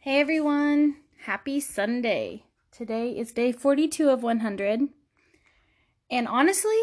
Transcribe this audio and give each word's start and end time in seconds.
Hey 0.00 0.20
everyone, 0.20 0.98
happy 1.24 1.58
Sunday. 1.58 2.44
Today 2.70 3.18
is 3.18 3.32
day 3.32 3.50
42 3.50 4.08
of 4.08 4.22
100. 4.22 4.90
And 6.08 6.28
honestly, 6.28 6.78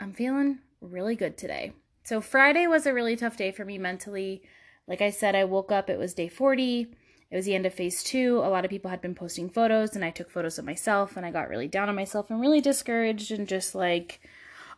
I'm 0.00 0.14
feeling 0.14 0.60
really 0.80 1.16
good 1.16 1.36
today. 1.36 1.74
So, 2.04 2.22
Friday 2.22 2.66
was 2.66 2.86
a 2.86 2.94
really 2.94 3.14
tough 3.14 3.36
day 3.36 3.52
for 3.52 3.66
me 3.66 3.76
mentally. 3.76 4.40
Like 4.88 5.02
I 5.02 5.10
said, 5.10 5.34
I 5.34 5.44
woke 5.44 5.70
up, 5.70 5.90
it 5.90 5.98
was 5.98 6.14
day 6.14 6.28
40. 6.28 6.86
It 7.30 7.36
was 7.36 7.44
the 7.44 7.54
end 7.54 7.66
of 7.66 7.74
phase 7.74 8.02
two. 8.02 8.38
A 8.38 8.48
lot 8.48 8.64
of 8.64 8.70
people 8.70 8.90
had 8.90 9.02
been 9.02 9.14
posting 9.14 9.50
photos, 9.50 9.94
and 9.94 10.02
I 10.02 10.10
took 10.10 10.30
photos 10.30 10.58
of 10.58 10.64
myself, 10.64 11.14
and 11.14 11.26
I 11.26 11.30
got 11.30 11.50
really 11.50 11.68
down 11.68 11.90
on 11.90 11.94
myself 11.94 12.30
and 12.30 12.40
really 12.40 12.62
discouraged 12.62 13.30
and 13.30 13.46
just 13.46 13.74
like 13.74 14.18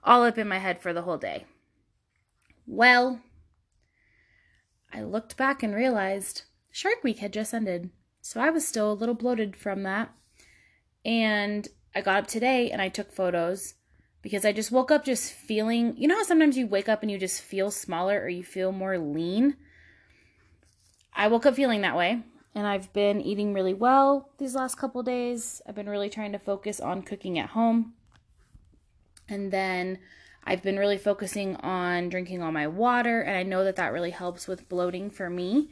all 0.02 0.24
up 0.24 0.36
in 0.36 0.48
my 0.48 0.58
head 0.58 0.82
for 0.82 0.92
the 0.92 1.02
whole 1.02 1.16
day. 1.16 1.46
Well, 2.66 3.20
I 4.92 5.02
looked 5.02 5.36
back 5.36 5.62
and 5.62 5.76
realized 5.76 6.42
Shark 6.70 7.02
Week 7.02 7.18
had 7.18 7.32
just 7.32 7.54
ended. 7.54 7.90
So 8.20 8.40
I 8.40 8.50
was 8.50 8.66
still 8.66 8.92
a 8.92 8.94
little 8.94 9.14
bloated 9.14 9.56
from 9.56 9.82
that. 9.84 10.12
And 11.04 11.68
I 11.94 12.00
got 12.00 12.18
up 12.18 12.26
today 12.26 12.70
and 12.70 12.82
I 12.82 12.88
took 12.88 13.12
photos 13.12 13.74
because 14.22 14.44
I 14.44 14.52
just 14.52 14.72
woke 14.72 14.90
up 14.90 15.04
just 15.04 15.32
feeling, 15.32 15.96
you 15.96 16.08
know 16.08 16.16
how 16.16 16.22
sometimes 16.24 16.58
you 16.58 16.66
wake 16.66 16.88
up 16.88 17.02
and 17.02 17.10
you 17.10 17.18
just 17.18 17.40
feel 17.40 17.70
smaller 17.70 18.20
or 18.20 18.28
you 18.28 18.44
feel 18.44 18.72
more 18.72 18.98
lean? 18.98 19.56
I 21.14 21.28
woke 21.28 21.46
up 21.46 21.54
feeling 21.54 21.80
that 21.80 21.96
way 21.96 22.22
and 22.54 22.66
I've 22.66 22.92
been 22.92 23.20
eating 23.20 23.54
really 23.54 23.74
well 23.74 24.30
these 24.38 24.54
last 24.54 24.76
couple 24.76 25.02
days. 25.02 25.62
I've 25.66 25.74
been 25.74 25.88
really 25.88 26.10
trying 26.10 26.32
to 26.32 26.38
focus 26.38 26.80
on 26.80 27.02
cooking 27.02 27.38
at 27.38 27.50
home. 27.50 27.94
And 29.28 29.50
then 29.52 29.98
I've 30.44 30.62
been 30.62 30.78
really 30.78 30.98
focusing 30.98 31.56
on 31.56 32.08
drinking 32.08 32.42
all 32.42 32.52
my 32.52 32.66
water 32.66 33.20
and 33.20 33.36
I 33.36 33.42
know 33.42 33.64
that 33.64 33.76
that 33.76 33.92
really 33.92 34.10
helps 34.10 34.46
with 34.46 34.68
bloating 34.68 35.10
for 35.10 35.30
me. 35.30 35.70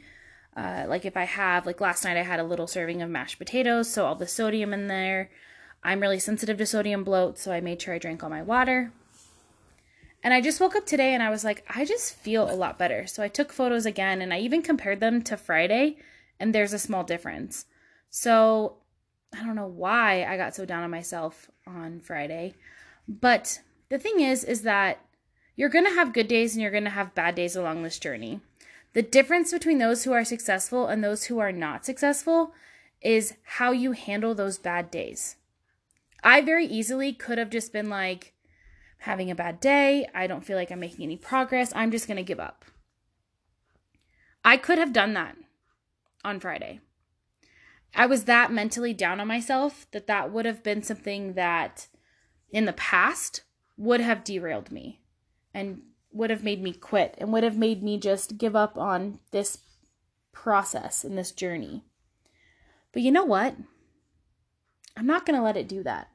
Uh, 0.57 0.87
like 0.89 1.05
if 1.05 1.17
I 1.17 1.25
have, 1.25 1.67
like 1.67 1.81
last 1.81 2.05
night, 2.05 2.17
I 2.17 2.23
had 2.23 2.41
a 2.41 2.45
little 2.45 2.67
serving 2.67 3.03
of 3.03 3.11
mashed 3.11 3.39
potatoes, 3.39 3.93
so 3.93 4.07
all 4.07 4.15
the 4.15 4.27
sodium 4.27 4.73
in 4.73 4.87
there. 4.87 5.31
I'm 5.85 6.01
really 6.01 6.19
sensitive 6.19 6.57
to 6.59 6.67
sodium 6.67 7.05
bloat, 7.05 7.39
so 7.39 7.53
I 7.53 7.61
made 7.61 7.81
sure 7.83 7.95
I 7.95 7.99
drank 7.99 8.25
all 8.25 8.31
my 8.31 8.43
water. 8.43 8.91
And 10.25 10.33
I 10.33 10.41
just 10.41 10.61
woke 10.61 10.75
up 10.75 10.87
today 10.87 11.15
and 11.15 11.23
I 11.23 11.31
was 11.31 11.45
like, 11.45 11.65
I 11.69 11.85
just 11.85 12.17
feel 12.17 12.51
a 12.51 12.57
lot 12.57 12.79
better. 12.79 13.07
So 13.07 13.23
I 13.23 13.29
took 13.29 13.53
photos 13.53 13.87
again 13.87 14.21
and 14.21 14.33
I 14.33 14.41
even 14.41 14.63
compared 14.63 14.99
them 14.99 15.23
to 15.23 15.37
Friday, 15.37 15.99
and 16.41 16.55
there's 16.55 16.73
a 16.73 16.79
small 16.79 17.05
difference. 17.05 17.67
So 18.09 18.79
I 19.39 19.45
don't 19.45 19.57
know 19.57 19.67
why 19.67 20.25
I 20.25 20.37
got 20.39 20.55
so 20.55 20.65
down 20.65 20.83
on 20.83 20.91
myself 20.91 21.51
on 21.67 22.01
Friday. 22.01 22.55
But 23.07 23.61
the 23.91 23.99
thing 23.99 24.21
is, 24.21 24.43
is 24.43 24.63
that 24.63 25.01
you're 25.55 25.69
going 25.69 25.85
to 25.85 25.95
have 25.95 26.13
good 26.13 26.29
days 26.29 26.55
and 26.55 26.63
you're 26.63 26.71
going 26.71 26.85
to 26.85 26.91
have 26.91 27.15
bad 27.15 27.35
days 27.35 27.57
along 27.57 27.83
this 27.83 27.99
journey. 27.99 28.41
The 28.97 29.03
difference 29.03 29.53
between 29.53 29.77
those 29.77 30.05
who 30.05 30.15
are 30.15 30.25
successful 30.25 30.87
and 30.87 31.05
those 31.05 31.25
who 31.25 31.39
are 31.39 31.53
not 31.53 31.85
successful 31.85 32.55
is 33.03 33.35
how 33.43 33.71
you 33.71 33.93
handle 33.93 34.35
those 34.35 34.57
bad 34.57 34.91
days. 34.91 35.37
I 36.25 36.41
very 36.41 36.65
easily 36.65 37.13
could 37.13 37.37
have 37.37 37.51
just 37.51 37.75
been 37.75 37.91
like, 37.91 38.33
having 39.01 39.31
a 39.31 39.35
bad 39.35 39.61
day. 39.61 40.09
I 40.15 40.27
don't 40.27 40.47
feel 40.47 40.57
like 40.57 40.73
I'm 40.73 40.81
making 40.81 41.05
any 41.05 41.19
progress. 41.19 41.75
I'm 41.75 41.91
just 41.91 42.07
going 42.07 42.17
to 42.17 42.23
give 42.23 42.41
up. 42.41 42.65
I 44.43 44.57
could 44.57 44.79
have 44.79 44.95
done 44.95 45.13
that 45.13 45.37
on 46.25 46.41
Friday. 46.41 46.81
I 47.95 48.07
was 48.07 48.25
that 48.25 48.51
mentally 48.51 48.95
down 48.95 49.21
on 49.21 49.29
myself 49.29 49.87
that 49.91 50.07
that 50.07 50.33
would 50.33 50.47
have 50.47 50.63
been 50.63 50.83
something 50.83 51.35
that 51.35 51.89
in 52.49 52.65
the 52.65 52.73
past 52.73 53.43
would 53.77 54.01
have 54.01 54.25
derailed 54.25 54.73
me 54.73 55.03
and 55.53 55.83
would 56.17 56.31
have 56.31 56.43
made 56.43 56.63
me 56.63 56.73
quit 56.73 57.15
and 57.19 57.33
would 57.33 57.45
have 57.45 57.57
made 57.57 57.83
me 57.83 57.99
just 57.99 58.39
give 58.39 58.57
up 58.57 58.77
on 58.79 59.19
this 59.31 59.59
process 60.33 61.05
and 61.05 61.17
this 61.17 61.31
journey. 61.31 61.85
But 62.93 63.03
you 63.03 63.11
know 63.11 63.25
what? 63.25 63.57
I'm 64.97 65.07
not 65.07 65.27
going 65.27 65.39
to 65.39 65.45
let 65.45 65.57
it 65.57 65.69
do 65.69 65.83
that. 65.83 66.09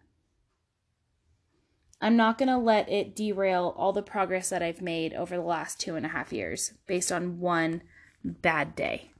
I'm 2.01 2.15
not 2.15 2.39
going 2.39 2.49
to 2.49 2.57
let 2.57 2.89
it 2.89 3.15
derail 3.15 3.75
all 3.77 3.93
the 3.93 4.01
progress 4.01 4.49
that 4.49 4.63
I've 4.63 4.81
made 4.81 5.13
over 5.13 5.35
the 5.35 5.43
last 5.43 5.79
two 5.79 5.95
and 5.95 6.05
a 6.05 6.09
half 6.09 6.33
years 6.33 6.73
based 6.87 7.11
on 7.11 7.39
one 7.39 7.83
bad 8.23 8.75
day. 8.75 9.11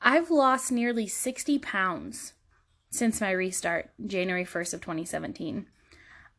I've 0.00 0.32
lost 0.32 0.72
nearly 0.72 1.06
60 1.06 1.60
pounds 1.60 2.32
since 2.90 3.20
my 3.20 3.30
restart, 3.30 3.90
January 4.04 4.44
1st 4.44 4.74
of 4.74 4.80
2017. 4.80 5.66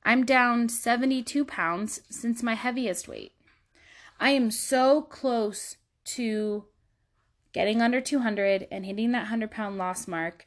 I'm 0.05 0.25
down 0.25 0.69
72 0.69 1.45
pounds 1.45 2.01
since 2.09 2.43
my 2.43 2.55
heaviest 2.55 3.07
weight. 3.07 3.33
I 4.19 4.31
am 4.31 4.51
so 4.51 5.01
close 5.01 5.77
to 6.05 6.65
getting 7.53 7.81
under 7.81 8.01
200 8.01 8.67
and 8.71 8.85
hitting 8.85 9.11
that 9.11 9.23
100 9.23 9.51
pound 9.51 9.77
loss 9.77 10.07
mark. 10.07 10.45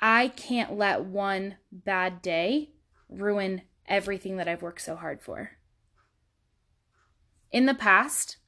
I 0.00 0.28
can't 0.28 0.76
let 0.76 1.04
one 1.04 1.56
bad 1.72 2.20
day 2.20 2.70
ruin 3.08 3.62
everything 3.86 4.36
that 4.36 4.48
I've 4.48 4.62
worked 4.62 4.82
so 4.82 4.96
hard 4.96 5.22
for. 5.22 5.52
In 7.52 7.66
the 7.66 7.74
past, 7.74 8.38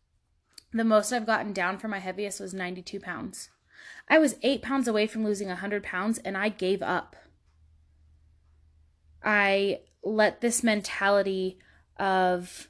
the 0.72 0.84
most 0.84 1.12
I've 1.12 1.26
gotten 1.26 1.52
down 1.52 1.78
for 1.78 1.88
my 1.88 2.00
heaviest 2.00 2.40
was 2.40 2.52
92 2.52 3.00
pounds. 3.00 3.50
I 4.08 4.18
was 4.18 4.36
eight 4.42 4.62
pounds 4.62 4.88
away 4.88 5.06
from 5.06 5.24
losing 5.24 5.48
100 5.48 5.82
pounds 5.82 6.18
and 6.18 6.36
I 6.36 6.48
gave 6.48 6.82
up. 6.82 7.16
I 9.24 9.80
let 10.06 10.40
this 10.40 10.62
mentality 10.62 11.58
of 11.98 12.68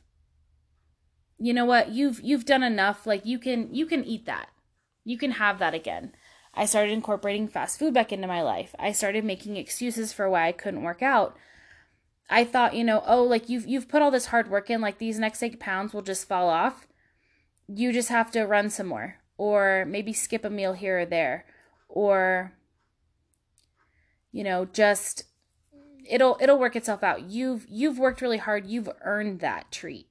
you 1.39 1.53
know 1.53 1.67
what 1.67 1.91
you've 1.91 2.21
you've 2.23 2.47
done 2.47 2.63
enough 2.63 3.07
like 3.07 3.27
you 3.27 3.39
can 3.39 3.73
you 3.75 3.85
can 3.87 4.05
eat 4.05 4.25
that. 4.27 4.49
You 5.05 5.19
can 5.19 5.33
have 5.33 5.59
that 5.59 5.75
again. 5.75 6.13
I 6.55 6.65
started 6.65 6.93
incorporating 6.93 7.49
fast 7.49 7.79
food 7.79 7.93
back 7.93 8.13
into 8.13 8.27
my 8.27 8.41
life. 8.41 8.75
I 8.79 8.93
started 8.93 9.25
making 9.25 9.57
excuses 9.57 10.13
for 10.13 10.31
why 10.31 10.49
i 10.49 10.53
couldn't 10.53 10.83
work 10.83 11.03
out. 11.03 11.37
I 12.31 12.45
thought 12.45 12.75
you 12.75 12.85
know 12.85 13.03
oh 13.07 13.23
like 13.23 13.51
you've 13.51 13.67
you've 13.67 13.89
put 13.89 14.01
all 14.01 14.11
this 14.11 14.27
hard 14.27 14.51
work 14.51 14.71
in 14.71 14.81
like 14.81 14.99
these 14.99 15.19
next 15.19 15.43
eight 15.43 15.61
pounds 15.61 15.93
will 15.93 16.03
just 16.03 16.27
fall 16.27 16.49
off. 16.49 16.89
You 17.69 17.93
just 17.93 18.09
have 18.09 18.31
to 18.31 18.45
run 18.45 18.71
some 18.71 18.87
more 18.87 19.17
or 19.37 19.85
maybe 19.87 20.15
skip 20.15 20.45
a 20.45 20.51
meal 20.51 20.73
here 20.73 21.01
or 21.01 21.07
there 21.07 21.45
or 21.89 22.53
you 24.33 24.43
know 24.43 24.65
just 24.65 25.25
it'll 26.09 26.37
it'll 26.41 26.59
work 26.59 26.77
itself 26.77 27.03
out. 27.03 27.31
You've 27.31 27.67
you've 27.69 27.99
worked 27.99 28.21
really 28.21 28.39
hard. 28.39 28.67
You've 28.67 28.91
earned 29.03 29.41
that 29.41 29.71
treat. 29.71 30.09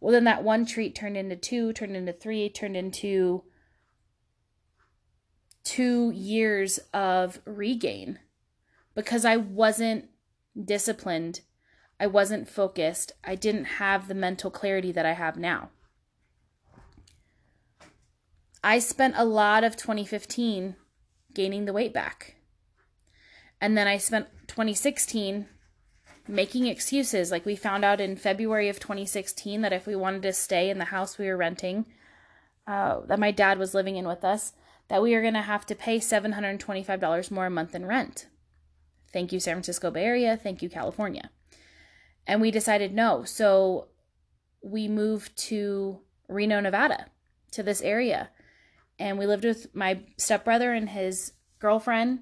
Well, 0.00 0.12
then 0.12 0.24
that 0.24 0.44
one 0.44 0.66
treat 0.66 0.94
turned 0.94 1.16
into 1.16 1.36
two, 1.36 1.72
turned 1.72 1.96
into 1.96 2.12
three, 2.12 2.48
turned 2.48 2.76
into 2.76 3.44
two 5.64 6.10
years 6.12 6.78
of 6.94 7.40
regain 7.44 8.20
because 8.94 9.24
I 9.24 9.36
wasn't 9.36 10.08
disciplined. 10.62 11.40
I 11.98 12.06
wasn't 12.06 12.48
focused. 12.48 13.12
I 13.24 13.34
didn't 13.34 13.64
have 13.64 14.06
the 14.06 14.14
mental 14.14 14.50
clarity 14.50 14.92
that 14.92 15.06
I 15.06 15.12
have 15.12 15.36
now. 15.36 15.70
I 18.62 18.78
spent 18.78 19.14
a 19.16 19.24
lot 19.24 19.64
of 19.64 19.76
2015 19.76 20.76
gaining 21.34 21.64
the 21.64 21.72
weight 21.72 21.92
back. 21.92 22.35
And 23.60 23.76
then 23.76 23.88
I 23.88 23.96
spent 23.98 24.28
2016 24.48 25.46
making 26.28 26.66
excuses. 26.66 27.30
Like 27.30 27.46
we 27.46 27.56
found 27.56 27.84
out 27.84 28.00
in 28.00 28.16
February 28.16 28.68
of 28.68 28.80
2016 28.80 29.62
that 29.62 29.72
if 29.72 29.86
we 29.86 29.96
wanted 29.96 30.22
to 30.22 30.32
stay 30.32 30.70
in 30.70 30.78
the 30.78 30.86
house 30.86 31.18
we 31.18 31.26
were 31.26 31.36
renting, 31.36 31.86
uh, 32.66 33.00
that 33.06 33.18
my 33.18 33.30
dad 33.30 33.58
was 33.58 33.74
living 33.74 33.96
in 33.96 34.06
with 34.06 34.24
us, 34.24 34.52
that 34.88 35.02
we 35.02 35.14
were 35.14 35.22
going 35.22 35.34
to 35.34 35.42
have 35.42 35.66
to 35.66 35.74
pay 35.74 35.98
$725 35.98 37.30
more 37.30 37.46
a 37.46 37.50
month 37.50 37.74
in 37.74 37.86
rent. 37.86 38.26
Thank 39.12 39.32
you, 39.32 39.40
San 39.40 39.54
Francisco 39.54 39.90
Bay 39.90 40.04
Area. 40.04 40.36
Thank 40.36 40.62
you, 40.62 40.68
California. 40.68 41.30
And 42.26 42.40
we 42.40 42.50
decided 42.50 42.92
no. 42.92 43.24
So 43.24 43.88
we 44.62 44.88
moved 44.88 45.36
to 45.38 46.00
Reno, 46.28 46.60
Nevada, 46.60 47.06
to 47.52 47.62
this 47.62 47.80
area. 47.80 48.30
And 48.98 49.18
we 49.18 49.26
lived 49.26 49.44
with 49.44 49.74
my 49.74 50.00
stepbrother 50.16 50.72
and 50.72 50.88
his 50.90 51.32
girlfriend 51.60 52.20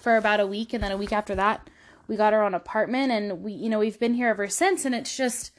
for 0.00 0.16
about 0.16 0.40
a 0.40 0.46
week 0.46 0.72
and 0.72 0.82
then 0.82 0.92
a 0.92 0.96
week 0.96 1.12
after 1.12 1.34
that 1.34 1.68
we 2.08 2.16
got 2.16 2.32
our 2.32 2.42
own 2.42 2.54
apartment 2.54 3.10
and 3.12 3.42
we 3.42 3.52
you 3.52 3.68
know 3.68 3.78
we've 3.78 4.00
been 4.00 4.14
here 4.14 4.28
ever 4.28 4.48
since 4.48 4.84
and 4.84 4.94
it's 4.94 5.16
just 5.16 5.52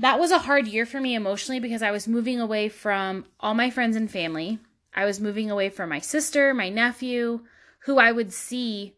that 0.00 0.18
was 0.18 0.30
a 0.30 0.38
hard 0.38 0.66
year 0.66 0.86
for 0.86 0.98
me 0.98 1.14
emotionally 1.14 1.60
because 1.60 1.82
I 1.82 1.90
was 1.90 2.08
moving 2.08 2.40
away 2.40 2.70
from 2.70 3.26
all 3.38 3.52
my 3.52 3.68
friends 3.68 3.96
and 3.96 4.10
family. 4.10 4.58
I 4.94 5.04
was 5.04 5.20
moving 5.20 5.50
away 5.50 5.68
from 5.68 5.90
my 5.90 5.98
sister, 5.98 6.54
my 6.54 6.70
nephew, 6.70 7.40
who 7.80 7.98
I 7.98 8.10
would 8.10 8.32
see 8.32 8.96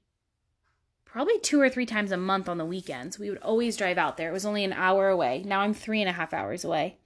probably 1.04 1.40
two 1.40 1.60
or 1.60 1.68
three 1.68 1.86
times 1.86 2.12
a 2.12 2.16
month 2.16 2.48
on 2.48 2.56
the 2.56 2.64
weekends. 2.64 3.18
We 3.18 3.30
would 3.30 3.42
always 3.42 3.76
drive 3.76 3.98
out 3.98 4.16
there. 4.16 4.30
It 4.30 4.32
was 4.32 4.46
only 4.46 4.62
an 4.62 4.72
hour 4.72 5.08
away. 5.08 5.42
Now 5.44 5.62
I'm 5.62 5.74
three 5.74 6.00
and 6.00 6.08
a 6.08 6.12
half 6.12 6.32
hours 6.32 6.64
away. 6.64 6.98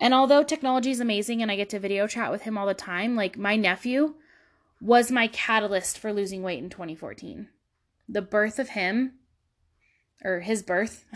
And 0.00 0.12
although 0.12 0.42
technology 0.42 0.90
is 0.90 0.98
amazing 0.98 1.40
and 1.40 1.52
I 1.52 1.56
get 1.56 1.70
to 1.70 1.78
video 1.78 2.08
chat 2.08 2.32
with 2.32 2.42
him 2.42 2.58
all 2.58 2.66
the 2.66 2.74
time, 2.74 3.14
like 3.14 3.38
my 3.38 3.54
nephew, 3.54 4.16
was 4.80 5.10
my 5.10 5.26
catalyst 5.28 5.98
for 5.98 6.12
losing 6.12 6.42
weight 6.42 6.62
in 6.62 6.70
2014. 6.70 7.48
The 8.08 8.22
birth 8.22 8.58
of 8.58 8.70
him, 8.70 9.14
or 10.24 10.40
his 10.40 10.62
birth, 10.62 11.06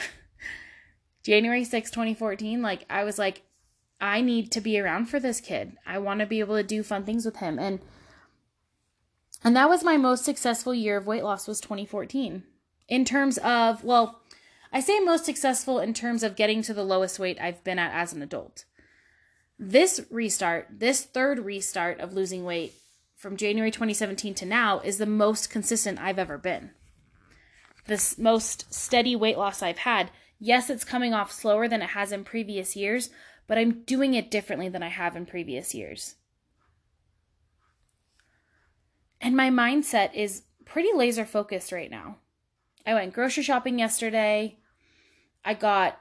January 1.22 1.64
6, 1.64 1.90
2014, 1.90 2.62
like 2.62 2.84
I 2.88 3.04
was 3.04 3.18
like, 3.18 3.42
I 4.00 4.20
need 4.20 4.52
to 4.52 4.60
be 4.60 4.78
around 4.78 5.06
for 5.06 5.18
this 5.18 5.40
kid. 5.40 5.76
I 5.86 5.98
want 5.98 6.20
to 6.20 6.26
be 6.26 6.40
able 6.40 6.56
to 6.56 6.62
do 6.62 6.82
fun 6.82 7.04
things 7.04 7.26
with 7.26 7.36
him. 7.36 7.58
And 7.58 7.80
and 9.44 9.54
that 9.54 9.68
was 9.68 9.84
my 9.84 9.96
most 9.96 10.24
successful 10.24 10.74
year 10.74 10.96
of 10.96 11.06
weight 11.06 11.22
loss 11.22 11.46
was 11.46 11.60
2014. 11.60 12.42
In 12.88 13.04
terms 13.04 13.38
of, 13.38 13.84
well, 13.84 14.20
I 14.72 14.80
say 14.80 14.98
most 14.98 15.24
successful 15.24 15.78
in 15.78 15.94
terms 15.94 16.22
of 16.22 16.36
getting 16.36 16.62
to 16.62 16.74
the 16.74 16.84
lowest 16.84 17.18
weight 17.18 17.38
I've 17.40 17.62
been 17.62 17.78
at 17.78 17.92
as 17.92 18.12
an 18.12 18.22
adult. 18.22 18.64
This 19.58 20.00
restart, 20.10 20.68
this 20.70 21.04
third 21.04 21.38
restart 21.40 22.00
of 22.00 22.14
losing 22.14 22.44
weight 22.44 22.74
from 23.18 23.36
January 23.36 23.72
2017 23.72 24.32
to 24.32 24.46
now 24.46 24.78
is 24.78 24.98
the 24.98 25.04
most 25.04 25.50
consistent 25.50 25.98
I've 25.98 26.20
ever 26.20 26.38
been. 26.38 26.70
This 27.86 28.16
most 28.16 28.72
steady 28.72 29.16
weight 29.16 29.36
loss 29.36 29.60
I've 29.60 29.78
had. 29.78 30.12
Yes, 30.38 30.70
it's 30.70 30.84
coming 30.84 31.12
off 31.12 31.32
slower 31.32 31.66
than 31.66 31.82
it 31.82 31.90
has 31.90 32.12
in 32.12 32.22
previous 32.22 32.76
years, 32.76 33.10
but 33.48 33.58
I'm 33.58 33.82
doing 33.82 34.14
it 34.14 34.30
differently 34.30 34.68
than 34.68 34.84
I 34.84 34.88
have 34.88 35.16
in 35.16 35.26
previous 35.26 35.74
years. 35.74 36.14
And 39.20 39.36
my 39.36 39.50
mindset 39.50 40.14
is 40.14 40.44
pretty 40.64 40.90
laser 40.94 41.24
focused 41.24 41.72
right 41.72 41.90
now. 41.90 42.18
I 42.86 42.94
went 42.94 43.14
grocery 43.14 43.42
shopping 43.42 43.80
yesterday. 43.80 44.58
I 45.44 45.54
got 45.54 46.00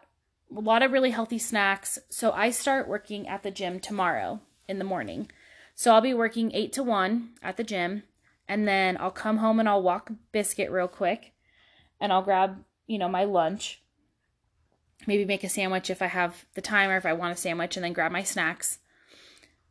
a 0.55 0.59
lot 0.59 0.83
of 0.83 0.91
really 0.91 1.11
healthy 1.11 1.39
snacks. 1.39 1.97
So 2.09 2.31
I 2.31 2.51
start 2.51 2.87
working 2.87 3.27
at 3.27 3.41
the 3.41 3.49
gym 3.49 3.79
tomorrow 3.79 4.41
in 4.67 4.77
the 4.77 4.83
morning. 4.83 5.31
So 5.77 5.93
I'll 5.93 6.01
be 6.01 6.15
working 6.15 6.51
8 6.55 6.73
to 6.73 6.83
1 6.83 7.29
at 7.43 7.55
the 7.55 7.63
gym. 7.63 8.01
And 8.47 8.67
then 8.67 8.97
I'll 8.99 9.11
come 9.11 9.37
home 9.37 9.59
and 9.59 9.69
I'll 9.69 9.83
walk 9.83 10.09
biscuit 10.31 10.71
real 10.71 10.87
quick. 10.87 11.33
And 12.01 12.11
I'll 12.11 12.23
grab, 12.23 12.63
you 12.87 12.97
know, 12.97 13.07
my 13.07 13.25
lunch. 13.25 13.83
Maybe 15.05 15.23
make 15.23 15.43
a 15.43 15.49
sandwich 15.49 15.91
if 15.91 16.01
I 16.01 16.07
have 16.07 16.45
the 16.55 16.61
time 16.61 16.89
or 16.89 16.97
if 16.97 17.05
I 17.05 17.13
want 17.13 17.37
a 17.37 17.39
sandwich 17.39 17.77
and 17.77 17.83
then 17.83 17.93
grab 17.93 18.11
my 18.11 18.23
snacks. 18.23 18.79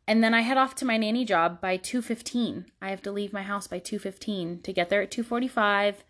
And 0.07 0.23
then 0.23 0.33
I 0.33 0.41
head 0.41 0.55
off 0.55 0.75
to 0.75 0.85
my 0.85 0.95
nanny 0.95 1.25
job 1.25 1.59
by 1.59 1.77
2:15. 1.77 2.71
I 2.81 2.89
have 2.89 3.01
to 3.01 3.11
leave 3.11 3.33
my 3.33 3.43
house 3.43 3.67
by 3.67 3.79
2:15 3.79 4.61
to 4.63 4.71
get 4.71 4.87
there 4.87 5.01
at 5.01 5.11
2:45 5.11 6.05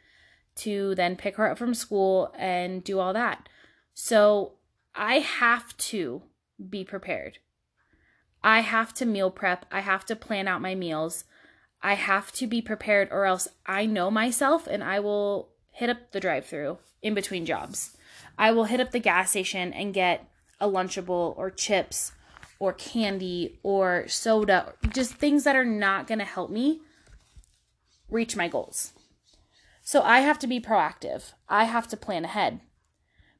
to 0.57 0.93
then 0.93 1.15
pick 1.15 1.37
her 1.37 1.49
up 1.49 1.57
from 1.57 1.73
school 1.73 2.31
and 2.37 2.83
do 2.83 2.99
all 2.99 3.13
that. 3.13 3.49
So 3.95 4.59
I 4.93 5.19
have 5.19 5.75
to 5.77 6.21
be 6.69 6.83
prepared. 6.83 7.39
I 8.47 8.61
have 8.61 8.93
to 8.93 9.05
meal 9.05 9.29
prep. 9.29 9.65
I 9.73 9.81
have 9.81 10.05
to 10.05 10.15
plan 10.15 10.47
out 10.47 10.61
my 10.61 10.73
meals. 10.73 11.25
I 11.81 11.95
have 11.95 12.31
to 12.31 12.47
be 12.47 12.61
prepared, 12.61 13.09
or 13.11 13.25
else 13.25 13.49
I 13.65 13.85
know 13.85 14.09
myself 14.09 14.67
and 14.67 14.81
I 14.81 15.01
will 15.01 15.49
hit 15.73 15.89
up 15.89 16.13
the 16.13 16.21
drive 16.21 16.45
through 16.45 16.77
in 17.01 17.13
between 17.13 17.45
jobs. 17.45 17.97
I 18.37 18.51
will 18.51 18.63
hit 18.63 18.79
up 18.79 18.91
the 18.91 18.99
gas 18.99 19.31
station 19.31 19.73
and 19.73 19.93
get 19.93 20.29
a 20.61 20.67
Lunchable 20.69 21.37
or 21.37 21.51
chips 21.51 22.13
or 22.57 22.71
candy 22.71 23.59
or 23.63 24.07
soda, 24.07 24.75
just 24.93 25.15
things 25.15 25.43
that 25.43 25.57
are 25.57 25.65
not 25.65 26.07
going 26.07 26.19
to 26.19 26.25
help 26.25 26.49
me 26.49 26.79
reach 28.09 28.37
my 28.37 28.47
goals. 28.47 28.93
So 29.83 30.01
I 30.03 30.21
have 30.21 30.39
to 30.39 30.47
be 30.47 30.61
proactive. 30.61 31.33
I 31.49 31.65
have 31.65 31.89
to 31.89 31.97
plan 31.97 32.23
ahead. 32.23 32.61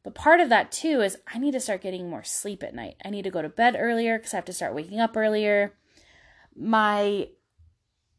But 0.08 0.16
part 0.16 0.40
of 0.40 0.48
that 0.48 0.72
too 0.72 1.02
is 1.02 1.18
I 1.28 1.38
need 1.38 1.52
to 1.52 1.60
start 1.60 1.82
getting 1.82 2.10
more 2.10 2.24
sleep 2.24 2.64
at 2.64 2.74
night. 2.74 2.96
I 3.04 3.10
need 3.10 3.24
to 3.24 3.30
go 3.30 3.42
to 3.42 3.50
bed 3.50 3.76
earlier 3.78 4.18
because 4.18 4.34
I 4.34 4.38
have 4.38 4.46
to 4.46 4.54
start 4.54 4.74
waking 4.74 5.02
up 5.02 5.18
earlier. 5.18 5.74
My 6.56 7.28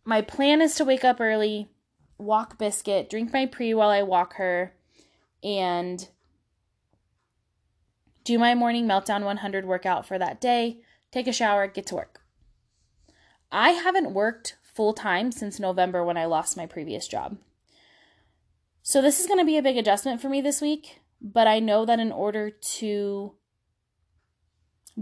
my 0.05 0.21
plan 0.21 0.61
is 0.61 0.75
to 0.75 0.85
wake 0.85 1.03
up 1.03 1.19
early, 1.19 1.71
walk 2.19 2.59
Biscuit, 2.59 3.09
drink 3.09 3.33
my 3.33 3.47
pre 3.47 3.73
while 3.73 3.89
I 3.89 4.03
walk 4.03 4.35
her, 4.35 4.75
and 5.43 6.07
do 8.23 8.39
my 8.39 8.55
morning 8.55 8.87
meltdown 8.87 9.25
100 9.25 9.65
workout 9.65 10.05
for 10.05 10.19
that 10.19 10.43
day, 10.43 10.83
take 11.11 11.27
a 11.27 11.33
shower, 11.33 11.67
get 11.67 11.87
to 11.87 11.95
work. 11.95 12.21
I 13.51 13.71
haven't 13.71 14.13
worked 14.13 14.59
full 14.63 14.93
time 14.93 15.33
since 15.33 15.59
November 15.59 16.05
when 16.05 16.19
I 16.19 16.27
lost 16.27 16.55
my 16.55 16.67
previous 16.67 17.09
job. 17.09 17.39
So 18.83 19.01
this 19.01 19.19
is 19.19 19.27
going 19.27 19.39
to 19.39 19.47
be 19.47 19.57
a 19.57 19.63
big 19.63 19.79
adjustment 19.79 20.21
for 20.21 20.29
me 20.29 20.43
this 20.43 20.61
week, 20.61 21.01
but 21.21 21.47
I 21.47 21.59
know 21.59 21.85
that 21.85 21.99
in 21.99 22.13
order 22.13 22.51
to 22.51 23.35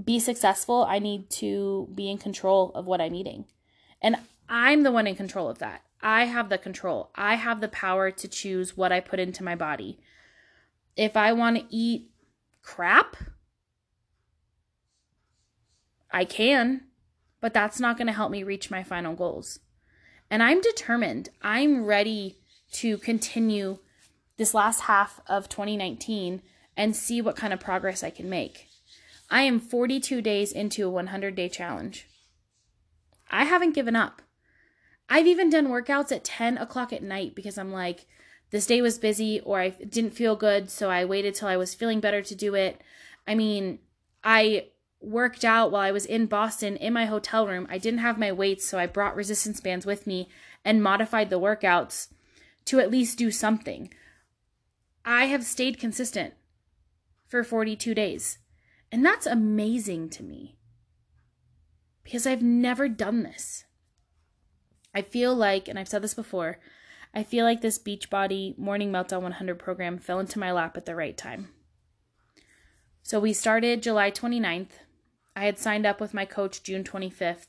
be 0.04 0.18
successful, 0.18 0.84
I 0.88 0.98
need 0.98 1.30
to 1.30 1.88
be 1.94 2.10
in 2.10 2.18
control 2.18 2.72
of 2.74 2.86
what 2.86 3.00
I'm 3.00 3.14
eating. 3.14 3.46
And 4.02 4.16
I'm 4.48 4.82
the 4.82 4.92
one 4.92 5.06
in 5.06 5.16
control 5.16 5.48
of 5.48 5.58
that. 5.58 5.82
I 6.02 6.24
have 6.24 6.48
the 6.48 6.58
control. 6.58 7.10
I 7.14 7.36
have 7.36 7.60
the 7.60 7.68
power 7.68 8.10
to 8.10 8.28
choose 8.28 8.76
what 8.76 8.92
I 8.92 9.00
put 9.00 9.18
into 9.18 9.42
my 9.42 9.54
body. 9.54 9.98
If 10.96 11.16
I 11.16 11.32
want 11.32 11.56
to 11.56 11.64
eat 11.70 12.10
crap, 12.62 13.16
I 16.10 16.24
can, 16.24 16.82
but 17.40 17.52
that's 17.52 17.80
not 17.80 17.96
going 17.96 18.06
to 18.06 18.12
help 18.12 18.30
me 18.30 18.42
reach 18.42 18.70
my 18.70 18.82
final 18.82 19.14
goals. 19.14 19.60
And 20.30 20.42
I'm 20.42 20.60
determined. 20.60 21.28
I'm 21.42 21.84
ready 21.84 22.38
to 22.72 22.98
continue 22.98 23.78
this 24.36 24.54
last 24.54 24.82
half 24.82 25.20
of 25.26 25.48
2019 25.48 26.42
and 26.76 26.94
see 26.94 27.20
what 27.20 27.36
kind 27.36 27.52
of 27.52 27.60
progress 27.60 28.02
I 28.02 28.10
can 28.10 28.28
make. 28.28 28.68
I 29.30 29.42
am 29.42 29.60
42 29.60 30.22
days 30.22 30.52
into 30.52 30.86
a 30.86 30.90
100 30.90 31.34
day 31.34 31.48
challenge. 31.48 32.06
I 33.30 33.44
haven't 33.44 33.74
given 33.74 33.96
up. 33.96 34.22
I've 35.08 35.26
even 35.26 35.50
done 35.50 35.68
workouts 35.68 36.12
at 36.12 36.24
10 36.24 36.58
o'clock 36.58 36.92
at 36.92 37.02
night 37.02 37.34
because 37.34 37.58
I'm 37.58 37.72
like, 37.72 38.06
this 38.50 38.66
day 38.66 38.80
was 38.80 38.98
busy 38.98 39.40
or 39.40 39.60
I 39.60 39.70
didn't 39.70 40.14
feel 40.14 40.36
good, 40.36 40.70
so 40.70 40.90
I 40.90 41.04
waited 41.04 41.34
till 41.34 41.48
I 41.48 41.56
was 41.56 41.74
feeling 41.74 42.00
better 42.00 42.22
to 42.22 42.34
do 42.34 42.54
it. 42.54 42.80
I 43.26 43.34
mean, 43.34 43.80
I 44.22 44.66
worked 45.00 45.44
out 45.44 45.70
while 45.70 45.82
I 45.82 45.92
was 45.92 46.06
in 46.06 46.26
Boston 46.26 46.76
in 46.76 46.92
my 46.92 47.06
hotel 47.06 47.46
room. 47.46 47.66
I 47.70 47.78
didn't 47.78 48.00
have 48.00 48.18
my 48.18 48.32
weights, 48.32 48.66
so 48.66 48.78
I 48.78 48.86
brought 48.86 49.16
resistance 49.16 49.60
bands 49.60 49.86
with 49.86 50.06
me 50.06 50.28
and 50.64 50.82
modified 50.82 51.30
the 51.30 51.40
workouts 51.40 52.08
to 52.66 52.80
at 52.80 52.90
least 52.90 53.18
do 53.18 53.30
something. 53.30 53.92
I 55.06 55.26
have 55.26 55.44
stayed 55.44 55.78
consistent 55.78 56.34
for 57.28 57.44
42 57.44 57.94
days. 57.94 58.38
And 58.90 59.04
that's 59.04 59.26
amazing 59.26 60.10
to 60.10 60.24
me 60.24 60.56
because 62.02 62.26
I've 62.26 62.42
never 62.42 62.88
done 62.88 63.22
this. 63.22 63.64
I 64.94 65.02
feel 65.02 65.34
like, 65.34 65.68
and 65.68 65.78
I've 65.78 65.88
said 65.88 66.02
this 66.02 66.14
before, 66.14 66.58
I 67.14 67.22
feel 67.22 67.44
like 67.44 67.60
this 67.60 67.78
Beachbody 67.78 68.58
Morning 68.58 68.90
Meltdown 68.90 69.22
100 69.22 69.58
program 69.58 69.98
fell 69.98 70.18
into 70.18 70.38
my 70.38 70.52
lap 70.52 70.76
at 70.76 70.86
the 70.86 70.94
right 70.94 71.16
time. 71.16 71.50
So 73.02 73.20
we 73.20 73.32
started 73.32 73.82
July 73.82 74.10
29th. 74.10 74.70
I 75.36 75.44
had 75.44 75.58
signed 75.58 75.86
up 75.86 76.00
with 76.00 76.14
my 76.14 76.24
coach 76.24 76.62
June 76.62 76.82
25th. 76.82 77.46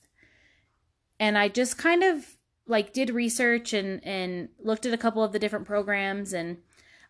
And 1.20 1.38
I 1.38 1.48
just 1.48 1.78
kind 1.78 2.04
of 2.04 2.38
like 2.68 2.94
did 2.94 3.10
research 3.10 3.74
and 3.74 4.06
and 4.06 4.50
looked 4.60 4.86
at 4.86 4.94
a 4.94 4.98
couple 4.98 5.24
of 5.24 5.32
the 5.32 5.40
different 5.40 5.66
programs 5.66 6.34
and 6.34 6.58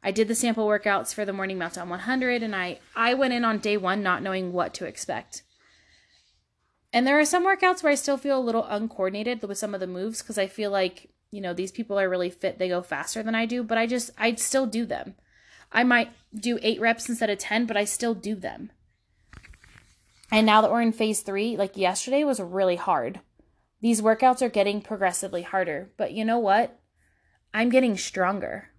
I 0.03 0.11
did 0.11 0.27
the 0.27 0.35
sample 0.35 0.67
workouts 0.67 1.13
for 1.13 1.25
the 1.25 1.33
morning 1.33 1.57
meltdown 1.57 1.87
100 1.87 2.43
and 2.43 2.55
I 2.55 2.79
I 2.95 3.13
went 3.13 3.33
in 3.33 3.43
on 3.43 3.59
day 3.59 3.77
1 3.77 4.01
not 4.01 4.21
knowing 4.21 4.53
what 4.53 4.73
to 4.75 4.85
expect. 4.85 5.43
And 6.93 7.05
there 7.05 7.19
are 7.19 7.25
some 7.25 7.45
workouts 7.45 7.83
where 7.83 7.91
I 7.91 7.95
still 7.95 8.17
feel 8.17 8.39
a 8.39 8.41
little 8.41 8.65
uncoordinated 8.65 9.43
with 9.43 9.57
some 9.57 9.73
of 9.73 9.79
the 9.79 9.87
moves 9.87 10.21
cuz 10.21 10.37
I 10.37 10.47
feel 10.47 10.71
like, 10.71 11.09
you 11.31 11.41
know, 11.41 11.53
these 11.53 11.71
people 11.71 11.99
are 11.99 12.09
really 12.09 12.29
fit, 12.29 12.57
they 12.57 12.69
go 12.69 12.81
faster 12.81 13.23
than 13.23 13.35
I 13.35 13.45
do, 13.45 13.63
but 13.63 13.77
I 13.77 13.85
just 13.85 14.11
I'd 14.17 14.39
still 14.39 14.65
do 14.65 14.85
them. 14.85 15.15
I 15.71 15.83
might 15.83 16.11
do 16.33 16.59
8 16.61 16.79
reps 16.79 17.09
instead 17.09 17.29
of 17.29 17.39
10, 17.39 17.65
but 17.65 17.77
I 17.77 17.83
still 17.83 18.13
do 18.13 18.35
them. 18.35 18.71
And 20.31 20.45
now 20.45 20.61
that 20.61 20.71
we're 20.71 20.81
in 20.81 20.91
phase 20.91 21.21
3, 21.21 21.57
like 21.57 21.75
yesterday 21.77 22.23
was 22.23 22.39
really 22.39 22.75
hard 22.75 23.21
these 23.81 24.01
workouts 24.01 24.41
are 24.41 24.49
getting 24.49 24.81
progressively 24.81 25.43
harder, 25.43 25.91
but 25.97 26.11
you 26.11 26.25
know 26.25 26.39
what? 26.39 26.79
I'm 27.53 27.69
getting 27.69 27.97
stronger. 27.97 28.69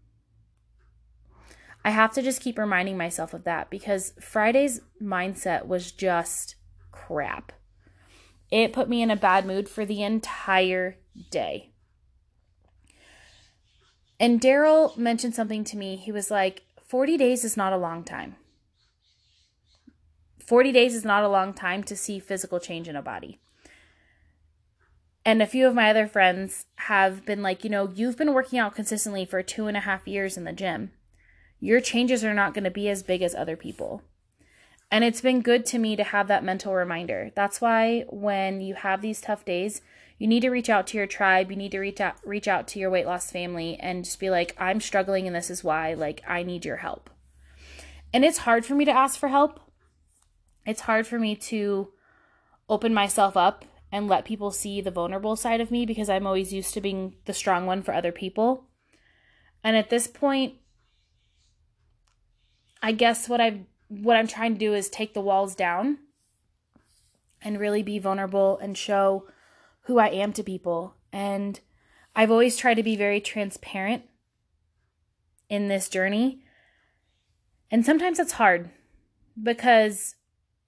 I 1.84 1.90
have 1.90 2.12
to 2.14 2.22
just 2.22 2.42
keep 2.42 2.58
reminding 2.58 2.96
myself 2.96 3.32
of 3.32 3.44
that 3.44 3.70
because 3.70 4.12
Friday's 4.20 4.80
mindset 5.02 5.66
was 5.66 5.92
just 5.92 6.56
crap. 6.90 7.52
It 8.50 8.72
put 8.72 8.88
me 8.88 9.02
in 9.02 9.10
a 9.10 9.16
bad 9.16 9.46
mood 9.46 9.68
for 9.68 9.84
the 9.84 10.02
entire 10.02 10.96
day. 11.30 11.70
And 14.20 14.40
Daryl 14.40 14.96
mentioned 14.96 15.34
something 15.34 15.64
to 15.64 15.76
me. 15.76 15.96
He 15.96 16.10
was 16.10 16.30
like, 16.30 16.62
40 16.84 17.16
days 17.16 17.44
is 17.44 17.56
not 17.56 17.72
a 17.72 17.76
long 17.76 18.02
time. 18.02 18.36
40 20.44 20.72
days 20.72 20.94
is 20.94 21.04
not 21.04 21.22
a 21.22 21.28
long 21.28 21.52
time 21.52 21.84
to 21.84 21.94
see 21.94 22.18
physical 22.18 22.58
change 22.58 22.88
in 22.88 22.96
a 22.96 23.02
body. 23.02 23.38
And 25.24 25.42
a 25.42 25.46
few 25.46 25.66
of 25.66 25.74
my 25.74 25.90
other 25.90 26.06
friends 26.06 26.64
have 26.76 27.26
been 27.26 27.42
like, 27.42 27.62
you 27.62 27.68
know, 27.68 27.92
you've 27.94 28.16
been 28.16 28.32
working 28.32 28.58
out 28.58 28.74
consistently 28.74 29.26
for 29.26 29.42
two 29.42 29.66
and 29.66 29.76
a 29.76 29.80
half 29.80 30.08
years 30.08 30.38
in 30.38 30.44
the 30.44 30.54
gym. 30.54 30.92
Your 31.60 31.80
changes 31.80 32.24
are 32.24 32.34
not 32.34 32.54
going 32.54 32.64
to 32.64 32.70
be 32.70 32.88
as 32.88 33.02
big 33.02 33.22
as 33.22 33.34
other 33.34 33.56
people. 33.56 34.02
And 34.90 35.04
it's 35.04 35.20
been 35.20 35.42
good 35.42 35.66
to 35.66 35.78
me 35.78 35.96
to 35.96 36.04
have 36.04 36.28
that 36.28 36.44
mental 36.44 36.74
reminder. 36.74 37.30
That's 37.34 37.60
why 37.60 38.04
when 38.08 38.60
you 38.60 38.74
have 38.74 39.02
these 39.02 39.20
tough 39.20 39.44
days, 39.44 39.82
you 40.18 40.26
need 40.26 40.40
to 40.40 40.50
reach 40.50 40.68
out 40.68 40.86
to 40.88 40.96
your 40.96 41.06
tribe, 41.06 41.50
you 41.50 41.56
need 41.56 41.72
to 41.72 41.78
reach 41.78 42.00
out 42.00 42.16
reach 42.24 42.48
out 42.48 42.66
to 42.68 42.78
your 42.78 42.90
weight 42.90 43.06
loss 43.06 43.30
family 43.30 43.76
and 43.78 44.04
just 44.04 44.18
be 44.18 44.30
like, 44.30 44.56
I'm 44.58 44.80
struggling 44.80 45.26
and 45.26 45.36
this 45.36 45.50
is 45.50 45.62
why, 45.62 45.94
like 45.94 46.22
I 46.26 46.42
need 46.42 46.64
your 46.64 46.78
help. 46.78 47.10
And 48.12 48.24
it's 48.24 48.38
hard 48.38 48.64
for 48.64 48.74
me 48.74 48.84
to 48.86 48.90
ask 48.90 49.18
for 49.18 49.28
help. 49.28 49.60
It's 50.66 50.82
hard 50.82 51.06
for 51.06 51.18
me 51.18 51.36
to 51.36 51.92
open 52.68 52.92
myself 52.92 53.36
up 53.36 53.64
and 53.92 54.08
let 54.08 54.24
people 54.24 54.50
see 54.50 54.80
the 54.80 54.90
vulnerable 54.90 55.36
side 55.36 55.60
of 55.60 55.70
me 55.70 55.86
because 55.86 56.08
I'm 56.08 56.26
always 56.26 56.52
used 56.52 56.74
to 56.74 56.80
being 56.80 57.14
the 57.26 57.32
strong 57.32 57.66
one 57.66 57.82
for 57.82 57.94
other 57.94 58.12
people. 58.12 58.64
And 59.62 59.76
at 59.76 59.90
this 59.90 60.06
point, 60.06 60.54
I 62.82 62.92
guess 62.92 63.28
what 63.28 63.40
I 63.40 63.66
what 63.88 64.16
I'm 64.16 64.26
trying 64.26 64.54
to 64.54 64.58
do 64.58 64.74
is 64.74 64.88
take 64.88 65.14
the 65.14 65.20
walls 65.20 65.54
down 65.54 65.98
and 67.40 67.58
really 67.58 67.82
be 67.82 67.98
vulnerable 67.98 68.58
and 68.58 68.76
show 68.76 69.26
who 69.82 69.98
I 69.98 70.08
am 70.08 70.32
to 70.34 70.42
people. 70.42 70.94
And 71.12 71.58
I've 72.14 72.30
always 72.30 72.56
tried 72.56 72.74
to 72.74 72.82
be 72.82 72.96
very 72.96 73.20
transparent 73.20 74.02
in 75.48 75.68
this 75.68 75.88
journey. 75.88 76.44
And 77.70 77.84
sometimes 77.86 78.18
it's 78.18 78.32
hard 78.32 78.70
because 79.42 80.16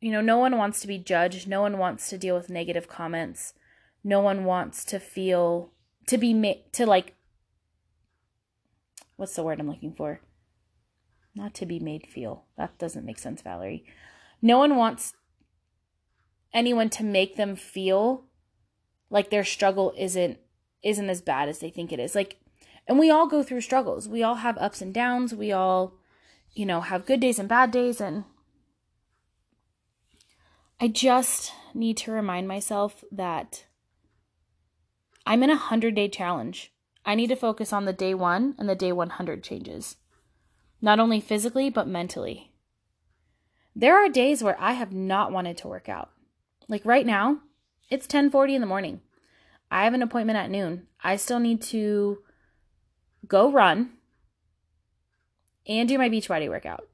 you 0.00 0.10
know, 0.10 0.22
no 0.22 0.38
one 0.38 0.56
wants 0.56 0.80
to 0.80 0.86
be 0.86 0.98
judged. 0.98 1.46
No 1.46 1.60
one 1.60 1.76
wants 1.76 2.08
to 2.08 2.18
deal 2.18 2.34
with 2.34 2.48
negative 2.48 2.88
comments. 2.88 3.52
No 4.02 4.20
one 4.20 4.44
wants 4.44 4.84
to 4.86 4.98
feel 4.98 5.72
to 6.06 6.16
be 6.16 6.32
made 6.32 6.72
to 6.72 6.86
like 6.86 7.14
what's 9.16 9.36
the 9.36 9.42
word 9.42 9.60
I'm 9.60 9.68
looking 9.68 9.92
for? 9.92 10.22
Not 11.34 11.54
to 11.54 11.66
be 11.66 11.78
made 11.78 12.06
feel. 12.06 12.44
That 12.56 12.78
doesn't 12.78 13.06
make 13.06 13.18
sense, 13.18 13.42
Valerie. 13.42 13.84
No 14.42 14.58
one 14.58 14.76
wants 14.76 15.14
anyone 16.52 16.90
to 16.90 17.04
make 17.04 17.36
them 17.36 17.54
feel 17.56 18.24
like 19.10 19.30
their 19.30 19.44
struggle 19.44 19.92
isn't 19.96 20.38
isn't 20.82 21.10
as 21.10 21.20
bad 21.20 21.48
as 21.48 21.58
they 21.58 21.70
think 21.70 21.92
it 21.92 22.00
is. 22.00 22.14
Like 22.14 22.38
and 22.86 22.98
we 22.98 23.10
all 23.10 23.26
go 23.26 23.42
through 23.42 23.60
struggles. 23.60 24.08
We 24.08 24.22
all 24.22 24.36
have 24.36 24.58
ups 24.58 24.80
and 24.80 24.92
downs. 24.92 25.34
We 25.34 25.52
all 25.52 25.94
you 26.52 26.66
know, 26.66 26.80
have 26.80 27.06
good 27.06 27.20
days 27.20 27.38
and 27.38 27.48
bad 27.48 27.70
days 27.70 28.00
and 28.00 28.24
I 30.80 30.88
just 30.88 31.52
need 31.74 31.96
to 31.98 32.12
remind 32.12 32.48
myself 32.48 33.04
that 33.12 33.66
I'm 35.26 35.42
in 35.42 35.50
a 35.50 35.54
100 35.54 35.94
day 35.94 36.08
challenge. 36.08 36.72
I 37.04 37.14
need 37.14 37.28
to 37.28 37.36
focus 37.36 37.72
on 37.72 37.84
the 37.84 37.92
day 37.92 38.14
one 38.14 38.54
and 38.58 38.68
the 38.68 38.74
day 38.74 38.92
100 38.92 39.42
changes, 39.42 39.96
not 40.80 41.00
only 41.00 41.20
physically, 41.20 41.70
but 41.70 41.86
mentally. 41.86 42.52
There 43.74 43.96
are 43.96 44.08
days 44.08 44.42
where 44.42 44.60
I 44.60 44.72
have 44.72 44.92
not 44.92 45.32
wanted 45.32 45.56
to 45.58 45.68
work 45.68 45.88
out. 45.88 46.10
Like 46.68 46.84
right 46.84 47.06
now, 47.06 47.40
it's 47.88 48.06
10:40 48.06 48.54
in 48.54 48.60
the 48.60 48.66
morning. 48.66 49.00
I 49.70 49.84
have 49.84 49.94
an 49.94 50.02
appointment 50.02 50.38
at 50.38 50.50
noon. 50.50 50.86
I 51.02 51.16
still 51.16 51.38
need 51.38 51.62
to 51.62 52.22
go 53.26 53.50
run 53.50 53.92
and 55.66 55.88
do 55.88 55.98
my 55.98 56.08
Beachbody 56.08 56.48
workout 56.48 56.88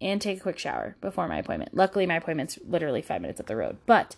and 0.00 0.20
take 0.20 0.38
a 0.38 0.42
quick 0.42 0.58
shower 0.58 0.96
before 1.00 1.28
my 1.28 1.38
appointment. 1.38 1.74
Luckily, 1.74 2.06
my 2.06 2.16
appointment's 2.16 2.58
literally 2.64 3.02
five 3.02 3.20
minutes 3.20 3.40
up 3.40 3.46
the 3.46 3.56
road. 3.56 3.78
But 3.84 4.16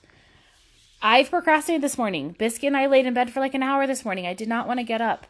I've 1.02 1.30
procrastinated 1.30 1.82
this 1.82 1.98
morning. 1.98 2.36
Biscuit 2.38 2.68
and 2.68 2.76
I 2.76 2.86
laid 2.86 3.06
in 3.06 3.14
bed 3.14 3.32
for 3.32 3.40
like 3.40 3.54
an 3.54 3.62
hour 3.62 3.86
this 3.86 4.04
morning. 4.04 4.26
I 4.26 4.34
did 4.34 4.48
not 4.48 4.68
want 4.68 4.78
to 4.78 4.84
get 4.84 5.00
up. 5.00 5.26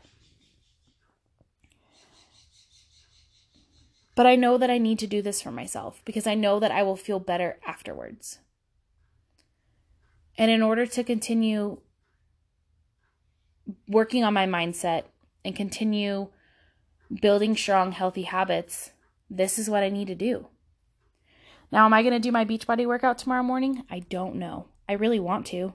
But 4.21 4.27
I 4.27 4.37
know 4.37 4.59
that 4.59 4.69
I 4.69 4.77
need 4.77 4.99
to 4.99 5.07
do 5.07 5.23
this 5.23 5.41
for 5.41 5.50
myself 5.50 6.03
because 6.05 6.27
I 6.27 6.35
know 6.35 6.61
that 6.61 6.71
I 6.71 6.83
will 6.83 6.95
feel 6.95 7.19
better 7.19 7.59
afterwards. 7.67 8.39
And 10.37 10.50
in 10.50 10.61
order 10.61 10.85
to 10.85 11.03
continue 11.03 11.81
working 13.89 14.23
on 14.23 14.35
my 14.35 14.45
mindset 14.45 15.05
and 15.43 15.57
continue 15.57 16.29
building 17.23 17.57
strong, 17.57 17.93
healthy 17.93 18.25
habits, 18.25 18.91
this 19.31 19.59
is 19.59 19.71
what 19.71 19.83
I 19.83 19.89
need 19.89 20.09
to 20.09 20.15
do. 20.15 20.49
Now, 21.73 21.87
am 21.87 21.95
I 21.95 22.03
going 22.03 22.12
to 22.12 22.21
do 22.21 22.31
my 22.31 22.45
Beachbody 22.45 22.87
workout 22.87 23.17
tomorrow 23.17 23.43
morning? 23.43 23.85
I 23.89 24.00
don't 24.00 24.35
know. 24.35 24.67
I 24.87 24.93
really 24.93 25.19
want 25.19 25.47
to. 25.47 25.73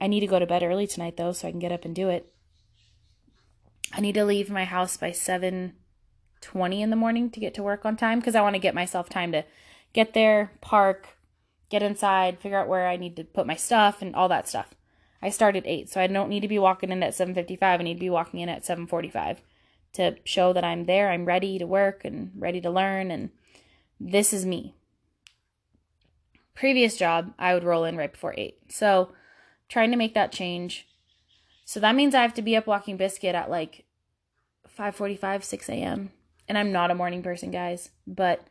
I 0.00 0.08
need 0.08 0.18
to 0.18 0.26
go 0.26 0.40
to 0.40 0.46
bed 0.46 0.64
early 0.64 0.88
tonight 0.88 1.16
though 1.16 1.30
so 1.30 1.46
I 1.46 1.52
can 1.52 1.60
get 1.60 1.70
up 1.70 1.84
and 1.84 1.94
do 1.94 2.08
it. 2.08 2.32
I 3.92 4.00
need 4.00 4.14
to 4.16 4.24
leave 4.24 4.50
my 4.50 4.64
house 4.64 4.96
by 4.96 5.12
7:20 6.44 6.80
in 6.80 6.90
the 6.90 6.96
morning 6.96 7.30
to 7.30 7.40
get 7.40 7.54
to 7.54 7.62
work 7.62 7.84
on 7.84 7.96
time 7.96 8.18
because 8.18 8.34
I 8.34 8.42
want 8.42 8.54
to 8.54 8.60
get 8.60 8.74
myself 8.74 9.08
time 9.08 9.32
to 9.32 9.44
get 9.92 10.14
there, 10.14 10.52
park, 10.60 11.08
get 11.70 11.82
inside, 11.82 12.38
figure 12.38 12.58
out 12.58 12.68
where 12.68 12.86
I 12.86 12.96
need 12.96 13.16
to 13.16 13.24
put 13.24 13.46
my 13.46 13.56
stuff 13.56 14.02
and 14.02 14.14
all 14.14 14.28
that 14.28 14.48
stuff. 14.48 14.74
I 15.22 15.30
start 15.30 15.56
at 15.56 15.66
8, 15.66 15.88
so 15.88 16.00
I 16.00 16.06
don't 16.06 16.28
need 16.28 16.40
to 16.40 16.48
be 16.48 16.58
walking 16.58 16.92
in 16.92 17.02
at 17.02 17.14
7:55. 17.14 17.80
I 17.80 17.82
need 17.82 17.94
to 17.94 18.00
be 18.00 18.10
walking 18.10 18.40
in 18.40 18.48
at 18.48 18.64
7:45 18.64 19.38
to 19.94 20.16
show 20.24 20.52
that 20.52 20.64
I'm 20.64 20.84
there, 20.84 21.10
I'm 21.10 21.24
ready 21.24 21.58
to 21.58 21.66
work 21.66 22.04
and 22.04 22.32
ready 22.36 22.60
to 22.60 22.70
learn, 22.70 23.10
and 23.10 23.30
this 24.00 24.32
is 24.32 24.44
me. 24.44 24.74
Previous 26.54 26.96
job, 26.96 27.32
I 27.38 27.54
would 27.54 27.64
roll 27.64 27.84
in 27.84 27.96
right 27.96 28.12
before 28.12 28.34
8. 28.36 28.72
So, 28.72 29.12
trying 29.68 29.90
to 29.92 29.96
make 29.96 30.14
that 30.14 30.32
change. 30.32 30.86
So 31.64 31.80
that 31.80 31.94
means 31.94 32.14
I 32.14 32.22
have 32.22 32.34
to 32.34 32.42
be 32.42 32.56
up 32.56 32.66
walking 32.66 32.96
biscuit 32.96 33.34
at 33.34 33.50
like 33.50 33.84
5:45, 34.68 35.42
6 35.44 35.68
a.m. 35.68 36.12
And 36.48 36.58
I'm 36.58 36.72
not 36.72 36.90
a 36.90 36.94
morning 36.94 37.22
person, 37.22 37.50
guys, 37.50 37.90
but 38.06 38.46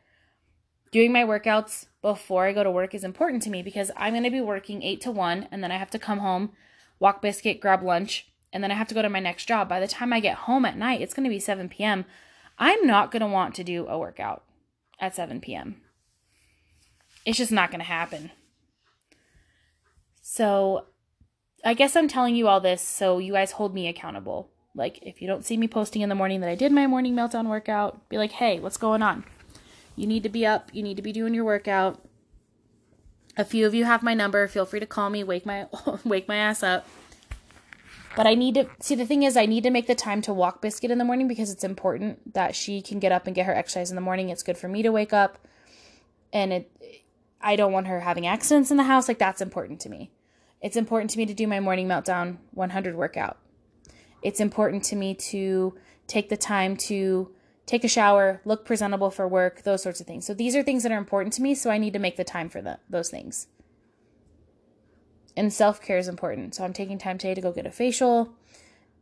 doing 0.91 1.11
my 1.11 1.23
workouts 1.23 1.85
before 2.01 2.45
I 2.45 2.53
go 2.53 2.63
to 2.63 2.71
work 2.71 2.93
is 2.93 3.03
important 3.03 3.43
to 3.43 3.49
me 3.49 3.61
because 3.61 3.91
I'm 3.97 4.13
going 4.13 4.23
to 4.23 4.29
be 4.29 4.41
working 4.41 4.83
8 4.83 5.01
to 5.01 5.11
1 5.11 5.47
and 5.51 5.63
then 5.63 5.71
I 5.71 5.77
have 5.77 5.91
to 5.91 5.99
come 5.99 6.19
home, 6.19 6.51
walk 6.99 7.21
biscuit, 7.21 7.59
grab 7.59 7.83
lunch, 7.83 8.27
and 8.51 8.63
then 8.63 8.71
I 8.71 8.75
have 8.75 8.87
to 8.89 8.93
go 8.93 9.01
to 9.01 9.09
my 9.09 9.19
next 9.19 9.45
job. 9.45 9.67
By 9.67 9.79
the 9.79 9.87
time 9.87 10.13
I 10.13 10.19
get 10.19 10.37
home 10.37 10.65
at 10.65 10.77
night, 10.77 11.01
it's 11.01 11.13
going 11.13 11.23
to 11.23 11.29
be 11.29 11.39
7 11.39 11.69
p.m. 11.69 12.05
I'm 12.59 12.85
not 12.85 13.11
going 13.11 13.21
to 13.21 13.27
want 13.27 13.55
to 13.55 13.63
do 13.63 13.87
a 13.87 13.97
workout 13.97 14.43
at 14.99 15.15
7 15.15 15.41
p.m. 15.41 15.81
It's 17.25 17.37
just 17.37 17.51
not 17.51 17.71
going 17.71 17.79
to 17.79 17.85
happen. 17.85 18.31
So, 20.21 20.85
I 21.65 21.73
guess 21.73 21.95
I'm 21.95 22.07
telling 22.07 22.35
you 22.35 22.47
all 22.47 22.59
this 22.59 22.81
so 22.81 23.17
you 23.17 23.33
guys 23.33 23.53
hold 23.53 23.73
me 23.73 23.87
accountable. 23.87 24.52
Like, 24.75 24.99
if 25.03 25.21
you 25.21 25.27
don't 25.27 25.45
see 25.45 25.57
me 25.57 25.67
posting 25.67 26.01
in 26.01 26.09
the 26.09 26.15
morning 26.15 26.41
that 26.41 26.49
I 26.49 26.55
did 26.55 26.71
my 26.71 26.87
morning 26.87 27.15
meltdown 27.15 27.47
workout, 27.47 28.09
be 28.09 28.17
like, 28.17 28.31
hey, 28.31 28.59
what's 28.59 28.77
going 28.77 29.03
on? 29.03 29.23
You 29.95 30.07
need 30.07 30.23
to 30.23 30.29
be 30.29 30.45
up. 30.45 30.69
You 30.73 30.81
need 30.81 30.95
to 30.95 31.03
be 31.03 31.11
doing 31.11 31.33
your 31.33 31.45
workout. 31.45 32.01
A 33.37 33.45
few 33.45 33.65
of 33.65 33.73
you 33.73 33.85
have 33.85 34.03
my 34.03 34.13
number. 34.13 34.47
Feel 34.47 34.65
free 34.65 34.79
to 34.79 34.85
call 34.85 35.09
me. 35.09 35.23
Wake 35.23 35.45
my 35.45 35.67
wake 36.03 36.27
my 36.27 36.37
ass 36.37 36.63
up. 36.63 36.87
But 38.15 38.27
I 38.27 38.35
need 38.35 38.55
to 38.55 38.69
see 38.79 38.93
the 38.93 39.07
thing 39.07 39.23
is 39.23 39.35
I 39.35 39.47
need 39.47 39.63
to 39.63 39.71
make 39.71 39.87
the 39.87 39.95
time 39.95 40.21
to 40.23 40.33
walk 40.33 40.61
Biscuit 40.61 40.91
in 40.91 40.99
the 40.99 41.05
morning 41.05 41.27
because 41.27 41.49
it's 41.49 41.63
important 41.63 42.33
that 42.33 42.55
she 42.55 42.81
can 42.81 42.99
get 42.99 43.11
up 43.11 43.25
and 43.25 43.35
get 43.35 43.47
her 43.47 43.55
exercise 43.55 43.89
in 43.89 43.95
the 43.95 44.01
morning. 44.01 44.29
It's 44.29 44.43
good 44.43 44.57
for 44.57 44.67
me 44.67 44.83
to 44.83 44.91
wake 44.91 45.13
up 45.13 45.39
and 46.31 46.53
it 46.53 47.03
I 47.41 47.55
don't 47.55 47.73
want 47.73 47.87
her 47.87 48.01
having 48.01 48.25
accidents 48.25 48.71
in 48.71 48.77
the 48.77 48.83
house. 48.83 49.07
Like 49.07 49.19
that's 49.19 49.41
important 49.41 49.79
to 49.81 49.89
me. 49.89 50.11
It's 50.61 50.77
important 50.77 51.09
to 51.11 51.17
me 51.17 51.25
to 51.25 51.33
do 51.33 51.47
my 51.47 51.59
morning 51.59 51.87
meltdown 51.87 52.37
100 52.51 52.95
workout. 52.95 53.37
It's 54.23 54.39
important 54.39 54.83
to 54.85 54.95
me 54.95 55.13
to 55.15 55.75
take 56.07 56.29
the 56.29 56.37
time 56.37 56.75
to 56.77 57.29
take 57.65 57.83
a 57.83 57.87
shower, 57.87 58.41
look 58.43 58.65
presentable 58.65 59.11
for 59.11 59.27
work, 59.27 59.63
those 59.63 59.83
sorts 59.83 60.01
of 60.01 60.07
things. 60.07 60.25
So 60.25 60.33
these 60.33 60.55
are 60.55 60.63
things 60.63 60.83
that 60.83 60.91
are 60.91 60.97
important 60.97 61.33
to 61.33 61.41
me, 61.41 61.53
so 61.55 61.69
I 61.69 61.77
need 61.77 61.93
to 61.93 61.99
make 61.99 62.17
the 62.17 62.23
time 62.23 62.49
for 62.49 62.61
the, 62.61 62.79
those 62.89 63.09
things 63.09 63.47
and 65.35 65.51
self 65.51 65.81
care 65.81 65.97
is 65.97 66.07
important. 66.07 66.55
So 66.55 66.63
I'm 66.63 66.73
taking 66.73 66.97
time 66.97 67.17
today 67.17 67.33
to 67.33 67.41
go 67.41 67.51
get 67.51 67.65
a 67.65 67.71
facial 67.71 68.33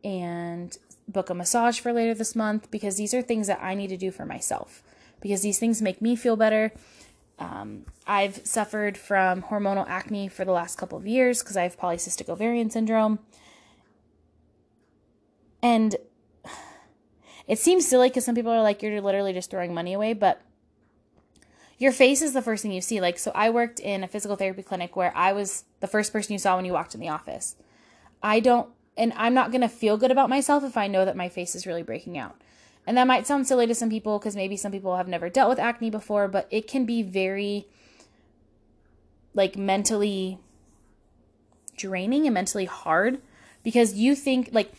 and 0.04 0.78
book 1.08 1.30
a 1.30 1.34
massage 1.34 1.80
for 1.80 1.92
later 1.94 2.14
this 2.14 2.36
month 2.36 2.72
because 2.72 2.98
these 2.98 3.14
are 3.14 3.22
things 3.22 3.48
that 3.48 3.62
I 3.62 3.76
need 3.76 3.90
to 3.90 3.98
do 3.98 4.12
for 4.12 4.26
myself 4.26 4.84
because 5.20 5.42
these 5.42 5.60
things 5.60 5.82
make 5.82 6.02
me 6.02 6.16
feel 6.16 6.36
better. 6.36 6.72
Um, 7.38 7.86
I've 8.06 8.46
suffered 8.46 8.98
from 8.98 9.44
hormonal 9.44 9.88
acne 9.88 10.28
for 10.28 10.46
the 10.46 10.52
last 10.52 10.78
couple 10.78 10.98
of 10.98 11.08
years 11.08 11.42
because 11.42 11.58
I 11.58 11.64
have 11.64 11.78
polycystic 11.78 12.30
ovarian 12.30 12.70
syndrome. 12.70 13.20
And 15.62 15.96
it 17.48 17.60
seems 17.60 17.88
silly 17.88 18.10
because 18.10 18.26
some 18.26 18.36
people 18.36 18.52
are 18.52 18.62
like, 18.62 18.82
you're 18.82 19.02
literally 19.02 19.34
just 19.34 19.52
throwing 19.52 19.74
money 19.74 19.94
away, 19.94 20.14
but 20.14 20.42
your 21.78 21.92
face 21.92 22.22
is 22.22 22.34
the 22.34 22.42
first 22.42 22.62
thing 22.62 22.72
you 22.72 22.82
see. 22.82 23.02
Like, 23.02 23.18
so 23.18 23.32
I 23.34 23.50
worked 23.50 23.80
in 23.80 24.04
a 24.04 24.08
physical 24.08 24.36
therapy 24.36 24.64
clinic 24.64 24.96
where 24.96 25.12
I 25.16 25.34
was 25.34 25.66
the 25.80 25.88
first 25.88 26.14
person 26.14 26.34
you 26.34 26.40
saw 26.40 26.56
when 26.56 26.66
you 26.66 26.74
walked 26.74 26.94
in 26.94 27.02
the 27.02 27.10
office. 27.10 27.56
I 28.22 28.40
don't, 28.40 28.70
and 28.96 29.14
I'm 29.16 29.34
not 29.34 29.52
going 29.52 29.62
to 29.62 29.68
feel 29.68 29.98
good 29.98 30.12
about 30.12 30.30
myself 30.30 30.64
if 30.64 30.78
I 30.78 30.88
know 30.88 31.06
that 31.06 31.18
my 31.18 31.28
face 31.28 31.56
is 31.56 31.66
really 31.66 31.82
breaking 31.82 32.18
out. 32.18 32.40
And 32.86 32.98
that 32.98 33.08
might 33.08 33.28
sound 33.28 33.48
silly 33.48 33.68
to 33.68 33.76
some 33.76 33.90
people 33.90 34.20
because 34.20 34.36
maybe 34.36 34.58
some 34.58 34.72
people 34.72 34.98
have 34.98 35.08
never 35.08 35.30
dealt 35.30 35.50
with 35.50 35.60
acne 35.60 35.90
before, 35.90 36.28
but 36.28 36.48
it 36.52 36.68
can 36.68 36.86
be 36.86 37.04
very, 37.04 37.68
like, 39.34 39.56
mentally 39.56 40.40
draining 41.76 42.26
and 42.28 42.34
mentally 42.34 42.66
hard 42.66 43.22
because 43.64 43.94
you 43.94 44.16
think, 44.16 44.50
like, 44.52 44.72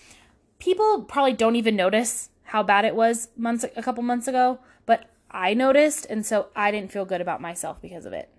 people 0.63 1.03
probably 1.03 1.33
don't 1.33 1.57
even 1.57 1.75
notice 1.75 2.31
how 2.45 2.63
bad 2.63 2.85
it 2.85 2.95
was 2.95 3.31
months 3.37 3.65
a 3.75 3.83
couple 3.83 4.01
months 4.01 4.29
ago, 4.29 4.61
but 4.87 5.11
I 5.29 5.55
noticed, 5.55 6.07
and 6.09 6.25
so 6.25 6.51
I 6.55 6.71
didn't 6.71 6.93
feel 6.93 7.05
good 7.05 7.21
about 7.21 7.41
myself 7.41 7.83
because 7.83 8.07
of 8.07 8.13
it. 8.13 8.31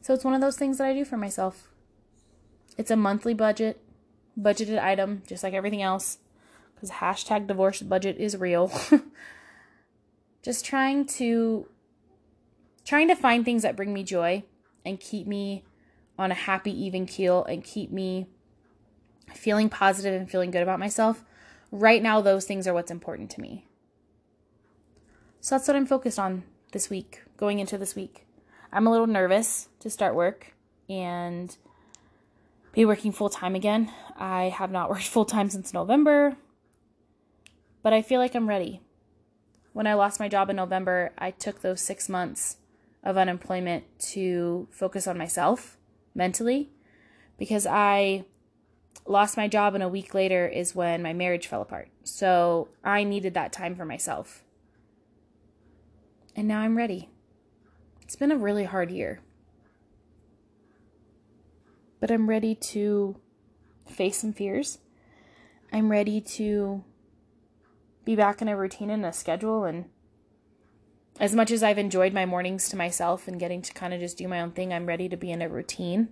So 0.00 0.14
it's 0.14 0.22
one 0.22 0.34
of 0.34 0.40
those 0.40 0.56
things 0.56 0.78
that 0.78 0.86
I 0.86 0.94
do 0.94 1.04
for 1.04 1.16
myself. 1.16 1.70
It's 2.78 2.92
a 2.92 2.96
monthly 2.96 3.34
budget, 3.34 3.82
budgeted 4.40 4.80
item, 4.80 5.24
just 5.26 5.42
like 5.42 5.54
everything 5.54 5.82
else, 5.82 6.18
because 6.74 6.92
hashtag 6.92 7.48
divorce 7.48 7.82
budget 7.82 8.16
is 8.18 8.36
real. 8.36 8.70
just 10.42 10.64
trying 10.64 11.04
to 11.06 11.66
trying 12.84 13.08
to 13.08 13.16
find 13.16 13.44
things 13.44 13.62
that 13.62 13.74
bring 13.76 13.92
me 13.92 14.04
joy 14.04 14.44
and 14.84 15.00
keep 15.00 15.26
me 15.26 15.64
on 16.16 16.30
a 16.30 16.34
happy, 16.34 16.84
even 16.84 17.06
keel 17.06 17.42
and 17.44 17.64
keep 17.64 17.90
me 17.90 18.28
feeling 19.36 19.68
positive 19.68 20.18
and 20.18 20.30
feeling 20.30 20.50
good 20.50 20.62
about 20.62 20.78
myself, 20.78 21.24
right 21.70 22.02
now, 22.02 22.20
those 22.20 22.44
things 22.44 22.66
are 22.66 22.74
what's 22.74 22.90
important 22.90 23.30
to 23.30 23.40
me. 23.40 23.66
So 25.40 25.54
that's 25.56 25.66
what 25.66 25.76
I'm 25.76 25.86
focused 25.86 26.18
on 26.18 26.44
this 26.72 26.88
week, 26.88 27.22
going 27.36 27.58
into 27.58 27.76
this 27.76 27.94
week. 27.94 28.26
I'm 28.72 28.86
a 28.86 28.90
little 28.90 29.06
nervous 29.06 29.68
to 29.80 29.90
start 29.90 30.14
work 30.14 30.54
and 30.88 31.56
be 32.72 32.84
working 32.84 33.12
full 33.12 33.28
time 33.28 33.54
again. 33.54 33.92
I 34.16 34.44
have 34.44 34.70
not 34.70 34.88
worked 34.90 35.08
full 35.08 35.24
time 35.24 35.50
since 35.50 35.74
November, 35.74 36.36
but 37.82 37.92
I 37.92 38.02
feel 38.02 38.20
like 38.20 38.34
I'm 38.34 38.48
ready. 38.48 38.80
When 39.72 39.86
I 39.86 39.94
lost 39.94 40.20
my 40.20 40.28
job 40.28 40.50
in 40.50 40.56
November, 40.56 41.12
I 41.18 41.30
took 41.30 41.60
those 41.60 41.80
six 41.80 42.08
months 42.08 42.58
of 43.02 43.16
unemployment 43.16 43.84
to 43.98 44.68
focus 44.70 45.06
on 45.06 45.18
myself 45.18 45.76
mentally 46.14 46.70
because 47.38 47.66
I 47.66 48.24
lost 49.06 49.36
my 49.36 49.48
job 49.48 49.74
and 49.74 49.82
a 49.82 49.88
week 49.88 50.14
later 50.14 50.46
is 50.46 50.74
when 50.74 51.02
my 51.02 51.12
marriage 51.12 51.46
fell 51.46 51.62
apart. 51.62 51.88
So 52.04 52.68
I 52.84 53.04
needed 53.04 53.34
that 53.34 53.52
time 53.52 53.74
for 53.74 53.84
myself. 53.84 54.44
And 56.34 56.48
now 56.48 56.60
I'm 56.60 56.76
ready. 56.76 57.10
It's 58.00 58.16
been 58.16 58.32
a 58.32 58.36
really 58.36 58.64
hard 58.64 58.90
year. 58.90 59.20
But 62.00 62.10
I'm 62.10 62.28
ready 62.28 62.54
to 62.54 63.16
face 63.86 64.18
some 64.18 64.32
fears. 64.32 64.78
I'm 65.72 65.90
ready 65.90 66.20
to 66.20 66.84
be 68.04 68.16
back 68.16 68.42
in 68.42 68.48
a 68.48 68.56
routine 68.56 68.90
and 68.90 69.06
a 69.06 69.12
schedule 69.12 69.64
and 69.64 69.86
as 71.20 71.34
much 71.34 71.50
as 71.50 71.62
I've 71.62 71.78
enjoyed 71.78 72.12
my 72.12 72.26
mornings 72.26 72.68
to 72.70 72.76
myself 72.76 73.28
and 73.28 73.38
getting 73.38 73.62
to 73.62 73.72
kind 73.74 73.92
of 73.92 74.00
just 74.00 74.16
do 74.16 74.26
my 74.26 74.40
own 74.40 74.52
thing, 74.52 74.72
I'm 74.72 74.86
ready 74.86 75.08
to 75.08 75.16
be 75.16 75.30
in 75.30 75.42
a 75.42 75.48
routine. 75.48 76.08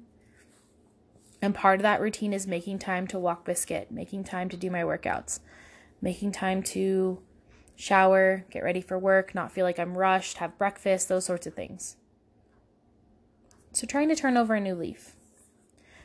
And 1.43 1.55
part 1.55 1.81
of 1.81 1.83
that 1.83 2.01
routine 2.01 2.33
is 2.33 2.47
making 2.47 2.79
time 2.81 3.07
to 3.09 3.19
walk 3.19 3.45
biscuit, 3.45 3.91
making 3.91 4.25
time 4.25 4.49
to 4.51 4.57
do 4.57 4.71
my 4.71 4.83
workouts, 4.83 5.41
making 6.03 6.33
time 6.33 6.63
to 6.65 7.21
shower, 7.77 8.45
get 8.51 8.63
ready 8.63 8.81
for 8.81 8.99
work, 8.99 9.35
not 9.35 9.53
feel 9.53 9.65
like 9.65 9.79
I'm 9.79 9.97
rushed, 9.97 10.39
have 10.39 10.59
breakfast, 10.59 11.09
those 11.09 11.25
sorts 11.25 11.47
of 11.47 11.55
things. 11.55 11.97
So, 13.73 13.87
trying 13.87 14.09
to 14.09 14.17
turn 14.17 14.37
over 14.37 14.55
a 14.55 14.61
new 14.61 14.75
leaf. 14.75 15.15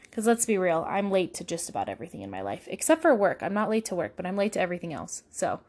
Because 0.04 0.28
let's 0.28 0.46
be 0.46 0.58
real, 0.58 0.86
I'm 0.88 1.12
late 1.12 1.34
to 1.34 1.44
just 1.44 1.70
about 1.70 1.90
everything 1.90 2.22
in 2.22 2.30
my 2.30 2.42
life, 2.42 2.68
except 2.72 3.02
for 3.02 3.14
work. 3.14 3.40
I'm 3.42 3.54
not 3.54 3.70
late 3.70 3.84
to 3.86 3.96
work, 3.96 4.14
but 4.16 4.26
I'm 4.26 4.38
late 4.38 4.54
to 4.54 4.62
everything 4.62 4.94
else. 4.94 5.24
So, 5.30 5.60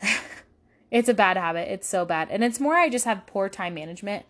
it's 0.90 1.08
a 1.08 1.14
bad 1.14 1.36
habit. 1.36 1.72
It's 1.72 1.88
so 1.88 2.04
bad. 2.04 2.28
And 2.30 2.44
it's 2.44 2.60
more 2.60 2.76
I 2.76 2.88
just 2.88 3.06
have 3.06 3.26
poor 3.26 3.48
time 3.48 3.74
management. 3.74 4.24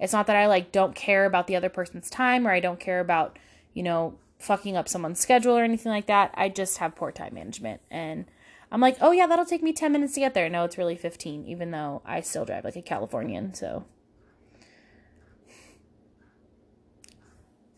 It's 0.00 0.12
not 0.12 0.26
that 0.28 0.36
I 0.36 0.46
like 0.46 0.72
don't 0.72 0.94
care 0.94 1.26
about 1.26 1.48
the 1.48 1.56
other 1.56 1.68
person's 1.68 2.08
time 2.08 2.46
or 2.46 2.50
I 2.50 2.60
don't 2.60 2.80
care 2.80 3.00
about, 3.00 3.38
you 3.74 3.82
know, 3.82 4.18
fucking 4.38 4.76
up 4.76 4.88
someone's 4.88 5.20
schedule 5.20 5.56
or 5.56 5.64
anything 5.64 5.90
like 5.90 6.06
that. 6.06 6.32
I 6.34 6.48
just 6.48 6.78
have 6.78 6.96
poor 6.96 7.12
time 7.12 7.34
management 7.34 7.80
and 7.90 8.26
I'm 8.70 8.80
like, 8.80 8.98
"Oh 9.00 9.12
yeah, 9.12 9.26
that'll 9.26 9.44
take 9.44 9.62
me 9.62 9.72
10 9.72 9.92
minutes 9.92 10.14
to 10.14 10.20
get 10.20 10.34
there." 10.34 10.48
No, 10.48 10.64
it's 10.64 10.78
really 10.78 10.96
15 10.96 11.44
even 11.46 11.70
though 11.70 12.02
I 12.04 12.20
still 12.20 12.44
drive 12.44 12.64
like 12.64 12.76
a 12.76 12.82
Californian, 12.82 13.54
so 13.54 13.84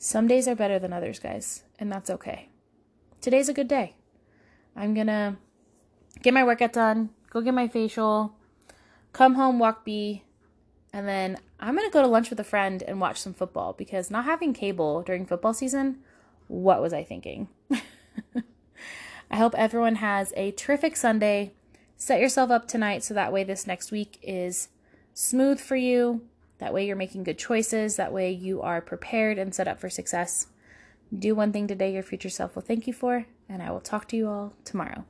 Some 0.02 0.26
days 0.26 0.48
are 0.48 0.54
better 0.54 0.78
than 0.78 0.94
others, 0.94 1.18
guys, 1.18 1.62
and 1.78 1.92
that's 1.92 2.08
okay. 2.08 2.48
Today's 3.20 3.50
a 3.50 3.52
good 3.52 3.68
day. 3.68 3.96
I'm 4.74 4.94
to 4.94 5.36
get 6.22 6.32
my 6.32 6.42
workout 6.42 6.72
done, 6.72 7.10
go 7.28 7.42
get 7.42 7.52
my 7.52 7.68
facial, 7.68 8.34
come 9.12 9.34
home, 9.34 9.58
walk 9.58 9.84
B, 9.84 10.24
and 10.92 11.06
then 11.06 11.38
I'm 11.58 11.76
going 11.76 11.88
to 11.88 11.92
go 11.92 12.02
to 12.02 12.08
lunch 12.08 12.30
with 12.30 12.40
a 12.40 12.44
friend 12.44 12.82
and 12.82 13.00
watch 13.00 13.20
some 13.20 13.34
football 13.34 13.72
because 13.72 14.10
not 14.10 14.24
having 14.24 14.52
cable 14.52 15.02
during 15.02 15.26
football 15.26 15.54
season, 15.54 15.98
what 16.48 16.82
was 16.82 16.92
I 16.92 17.04
thinking? 17.04 17.48
I 19.30 19.36
hope 19.36 19.54
everyone 19.56 19.96
has 19.96 20.32
a 20.36 20.50
terrific 20.52 20.96
Sunday. 20.96 21.52
Set 21.96 22.20
yourself 22.20 22.50
up 22.50 22.66
tonight 22.66 23.04
so 23.04 23.14
that 23.14 23.32
way 23.32 23.44
this 23.44 23.66
next 23.66 23.92
week 23.92 24.18
is 24.22 24.68
smooth 25.14 25.60
for 25.60 25.76
you. 25.76 26.22
That 26.58 26.74
way 26.74 26.86
you're 26.86 26.96
making 26.96 27.24
good 27.24 27.38
choices. 27.38 27.96
That 27.96 28.12
way 28.12 28.32
you 28.32 28.60
are 28.60 28.80
prepared 28.80 29.38
and 29.38 29.54
set 29.54 29.68
up 29.68 29.80
for 29.80 29.88
success. 29.88 30.48
Do 31.16 31.34
one 31.34 31.52
thing 31.52 31.66
today 31.66 31.92
your 31.92 32.02
future 32.02 32.28
self 32.28 32.54
will 32.54 32.62
thank 32.62 32.86
you 32.86 32.92
for, 32.92 33.26
and 33.48 33.62
I 33.62 33.70
will 33.70 33.80
talk 33.80 34.08
to 34.08 34.16
you 34.16 34.28
all 34.28 34.54
tomorrow. 34.64 35.04